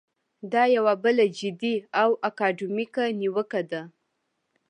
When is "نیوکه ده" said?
3.19-3.81